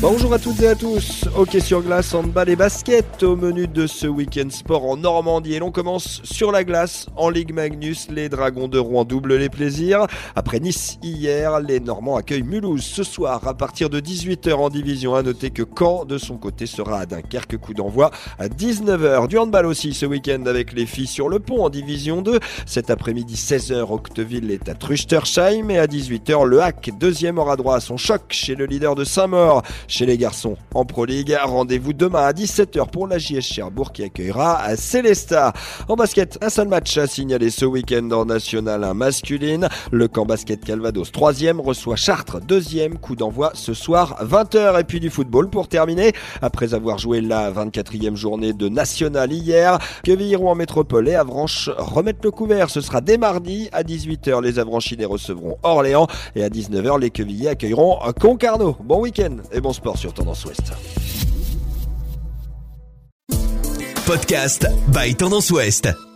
[0.00, 1.24] Bonjour à toutes et à tous.
[1.36, 5.54] Hockey sur glace, handball et basket au menu de ce week-end sport en Normandie.
[5.54, 8.06] Et l'on commence sur la glace en Ligue Magnus.
[8.08, 10.06] Les Dragons de Rouen doublent les plaisirs.
[10.36, 15.16] Après Nice hier, les Normands accueillent Mulhouse ce soir à partir de 18h en division.
[15.16, 17.56] À noter que Caen, de son côté, sera à Dunkerque.
[17.56, 19.26] Coup d'envoi à 19h.
[19.26, 22.38] Du handball aussi ce week-end avec les filles sur le pont en division 2.
[22.66, 25.70] Cet après-midi, 16h, Octeville est à Truchtersheim.
[25.70, 29.02] Et à 18h, Le Hack, deuxième, aura droit à son choc chez le leader de
[29.02, 29.64] Saint-Maur.
[29.90, 34.04] Chez les garçons en Pro League, rendez-vous demain à 17h pour la JS Cherbourg qui
[34.04, 35.54] accueillera Célesta.
[35.88, 39.66] En basket, un seul match à signaler ce week-end en national masculine.
[39.90, 42.98] Le camp basket Calvados 3e reçoit Chartres 2e.
[42.98, 44.78] Coup d'envoi ce soir 20h.
[44.78, 46.12] Et puis du football pour terminer.
[46.42, 52.22] Après avoir joué la 24e journée de national hier, Quevilly-Rouen en métropole et Avranches remettent
[52.24, 52.68] le couvert.
[52.68, 54.42] Ce sera dès mardi à 18h.
[54.42, 58.76] Les Avranchinais recevront Orléans et à 19h, les Quevilliers accueilleront Concarneau.
[58.84, 60.72] Bon week-end et bon sport sur Tendance Ouest.
[64.06, 66.07] Podcast by Tendance Ouest.